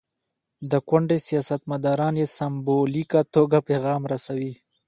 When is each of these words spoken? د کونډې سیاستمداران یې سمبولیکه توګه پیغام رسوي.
د 0.71 0.73
کونډې 0.87 1.17
سیاستمداران 1.27 2.13
یې 2.21 2.27
سمبولیکه 2.37 3.21
توګه 3.35 3.57
پیغام 3.69 4.01
رسوي. 4.11 4.53